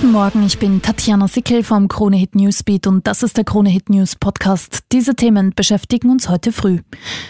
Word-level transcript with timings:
Guten 0.00 0.12
Morgen, 0.12 0.46
ich 0.46 0.58
bin 0.58 0.80
Tatjana 0.80 1.28
Sickel 1.28 1.62
vom 1.62 1.86
Krone 1.86 2.16
Hit 2.16 2.34
Newsbeat 2.34 2.86
und 2.86 3.06
das 3.06 3.22
ist 3.22 3.36
der 3.36 3.44
Krone 3.44 3.68
Hit 3.68 3.90
News 3.90 4.16
Podcast. 4.16 4.84
Diese 4.92 5.14
Themen 5.14 5.52
beschäftigen 5.54 6.08
uns 6.08 6.30
heute 6.30 6.52
früh. 6.52 6.78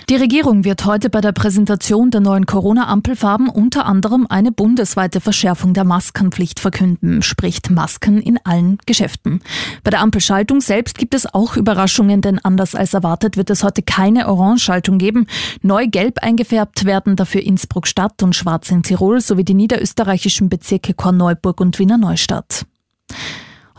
Die 0.09 0.15
Regierung 0.15 0.63
wird 0.63 0.85
heute 0.85 1.11
bei 1.11 1.21
der 1.21 1.33
Präsentation 1.33 2.13
der 2.13 2.21
neuen 2.21 2.47
Corona-Ampelfarben 2.47 3.49
unter 3.49 3.87
anderem 3.87 4.25
eine 4.29 4.53
bundesweite 4.53 5.21
Verschärfung 5.21 5.75
der 5.75 5.83
Maskenpflicht 5.83 6.61
verkünden, 6.61 7.23
spricht 7.23 7.71
Masken 7.71 8.21
in 8.21 8.39
allen 8.45 8.79
Geschäften. 8.87 9.41
Bei 9.83 9.91
der 9.91 10.01
Ampelschaltung 10.01 10.61
selbst 10.61 10.97
gibt 10.97 11.15
es 11.15 11.27
auch 11.27 11.57
Überraschungen, 11.57 12.21
denn 12.21 12.39
anders 12.39 12.77
als 12.77 12.95
erwartet 12.95 13.37
wird 13.37 13.51
es 13.51 13.65
heute 13.65 13.83
keine 13.83 14.29
Orange-Schaltung 14.29 14.99
geben. 14.99 15.27
Neu 15.63 15.89
gelb 15.89 16.23
eingefärbt 16.23 16.85
werden 16.85 17.17
dafür 17.17 17.43
Innsbruck 17.43 17.89
Stadt 17.89 18.23
und 18.23 18.37
Schwarz 18.37 18.71
in 18.71 18.85
Tirol 18.85 19.21
sowie 19.21 19.45
die 19.45 19.55
niederösterreichischen 19.55 20.49
Bezirke 20.49 20.95
Korneuburg 20.95 21.61
und 21.61 21.81
Wiener 21.81 21.99
Neustadt. 21.99 22.60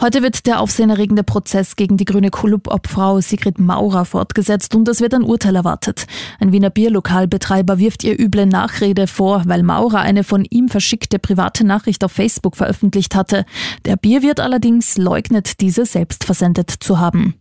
Heute 0.01 0.23
wird 0.23 0.47
der 0.47 0.61
aufsehenerregende 0.61 1.23
Prozess 1.23 1.75
gegen 1.75 1.95
die 1.95 2.05
grüne 2.05 2.31
Klubobfrau 2.31 3.21
Sigrid 3.21 3.59
Maurer 3.59 4.03
fortgesetzt 4.03 4.73
und 4.73 4.87
es 4.87 4.99
wird 4.99 5.13
ein 5.13 5.21
Urteil 5.21 5.55
erwartet. 5.55 6.07
Ein 6.39 6.51
Wiener 6.51 6.71
Bierlokalbetreiber 6.71 7.77
wirft 7.77 8.03
ihr 8.03 8.19
üble 8.19 8.47
Nachrede 8.47 9.05
vor, 9.05 9.43
weil 9.45 9.61
Maurer 9.61 9.99
eine 9.99 10.23
von 10.23 10.43
ihm 10.43 10.69
verschickte 10.69 11.19
private 11.19 11.67
Nachricht 11.67 12.03
auf 12.03 12.13
Facebook 12.13 12.57
veröffentlicht 12.57 13.13
hatte. 13.13 13.45
Der 13.85 13.95
Bierwirt 13.95 14.39
allerdings 14.39 14.97
leugnet, 14.97 15.61
diese 15.61 15.85
selbst 15.85 16.23
versendet 16.23 16.71
zu 16.71 16.97
haben. 16.97 17.35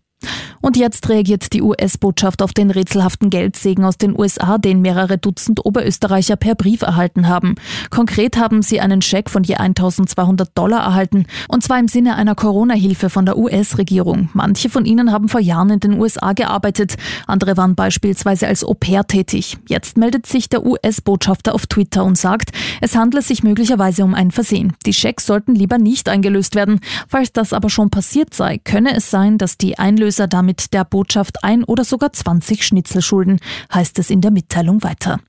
Und 0.60 0.77
jetzt 0.77 1.09
reagiert 1.09 1.52
die 1.52 1.62
US-Botschaft 1.62 2.42
auf 2.42 2.52
den 2.52 2.70
rätselhaften 2.70 3.30
Geldsegen 3.30 3.84
aus 3.84 3.96
den 3.96 4.19
USA, 4.19 4.59
den 4.59 4.83
mehrere 4.83 5.16
Dutzend 5.16 5.64
Oberösterreicher 5.64 6.36
per 6.36 6.55
Brief 6.55 6.83
erhalten 6.83 7.28
haben. 7.28 7.55
Konkret 7.91 8.36
haben 8.36 8.62
sie 8.62 8.81
einen 8.81 9.00
Scheck 9.00 9.31
von 9.31 9.42
je 9.42 9.55
1200 9.55 10.56
Dollar 10.56 10.81
erhalten, 10.81 11.27
und 11.48 11.62
zwar 11.62 11.78
im 11.78 11.88
Sinne 11.88 12.16
einer 12.16 12.34
Corona-Hilfe 12.34 13.08
von 13.11 13.25
der 13.25 13.38
US-Regierung. 13.38 14.28
Manche 14.34 14.69
von 14.69 14.84
ihnen 14.84 15.12
haben 15.12 15.28
vor 15.28 15.41
Jahren 15.41 15.70
in 15.70 15.81
den 15.81 15.98
USA 15.98 16.33
gearbeitet, 16.33 16.97
andere 17.27 17.56
waren 17.56 17.75
beispielsweise 17.75 18.47
als 18.47 18.64
Au-pair 18.64 19.06
tätig. 19.06 19.56
Jetzt 19.69 19.97
meldet 19.97 20.27
sich 20.27 20.48
der 20.48 20.64
US-Botschafter 20.66 21.55
auf 21.55 21.66
Twitter 21.66 22.05
und 22.05 22.19
sagt, 22.19 22.50
es 22.81 22.97
handle 22.97 23.22
sich 23.22 23.42
möglicherweise 23.42 24.05
um 24.05 24.14
ein 24.14 24.31
Versehen. 24.31 24.75
Die 24.84 24.92
Schecks 24.92 25.27
sollten 25.27 25.55
lieber 25.55 25.78
nicht 25.78 26.08
eingelöst 26.08 26.55
werden. 26.55 26.81
Falls 27.08 27.33
das 27.33 27.53
aber 27.53 27.70
schon 27.70 27.91
passiert 27.91 28.34
sei, 28.34 28.58
könne 28.58 28.94
es 28.94 29.11
sein, 29.11 29.38
dass 29.38 29.56
die 29.56 29.78
Einlöser 29.78 30.27
damit 30.27 30.50
mit 30.51 30.75
der 30.75 30.84
Botschaft 30.84 31.45
ein 31.45 31.62
oder 31.62 31.84
sogar 31.84 32.12
20 32.12 32.67
Schnitzel 32.67 33.03
schulden, 33.03 33.39
heißt 33.73 34.01
es 34.01 34.11
in 34.11 34.20
der 34.20 34.33
Mitteilung 34.33 34.83
weiter. 34.83 35.20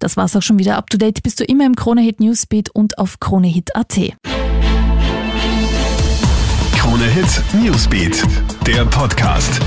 Das 0.00 0.16
war's 0.16 0.34
auch 0.34 0.42
schon 0.42 0.58
wieder. 0.58 0.76
Up 0.76 0.90
to 0.90 0.98
date 0.98 1.22
bist 1.22 1.38
du 1.38 1.44
immer 1.44 1.64
im 1.64 1.76
Kronehit 1.76 2.18
Newsbeat 2.18 2.70
und 2.70 2.98
auf 2.98 3.20
kronehit.at. 3.20 4.00
Kronehit 6.76 7.42
Newsbeat, 7.62 8.24
der 8.66 8.84
Podcast. 8.86 9.60